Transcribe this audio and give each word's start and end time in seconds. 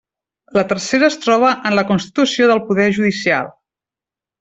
La 0.57 0.63
tercera 0.71 1.09
es 1.13 1.19
troba 1.27 1.53
en 1.71 1.77
la 1.81 1.85
constitució 1.93 2.51
del 2.55 2.67
poder 2.73 2.91
judicial. 3.01 3.57